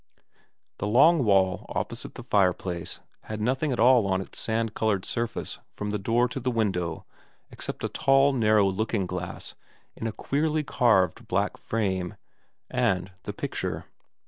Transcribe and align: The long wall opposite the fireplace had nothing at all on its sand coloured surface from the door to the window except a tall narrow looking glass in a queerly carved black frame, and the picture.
The 0.79 0.87
long 0.87 1.23
wall 1.25 1.67
opposite 1.69 2.15
the 2.15 2.23
fireplace 2.23 2.99
had 3.25 3.39
nothing 3.39 3.71
at 3.71 3.79
all 3.79 4.07
on 4.07 4.19
its 4.19 4.39
sand 4.39 4.73
coloured 4.73 5.05
surface 5.05 5.59
from 5.75 5.91
the 5.91 5.99
door 5.99 6.27
to 6.29 6.39
the 6.39 6.49
window 6.49 7.05
except 7.51 7.83
a 7.83 7.87
tall 7.87 8.33
narrow 8.33 8.65
looking 8.67 9.05
glass 9.05 9.53
in 9.95 10.07
a 10.07 10.11
queerly 10.11 10.63
carved 10.63 11.27
black 11.27 11.55
frame, 11.55 12.15
and 12.67 13.11
the 13.25 13.31
picture. 13.33 13.85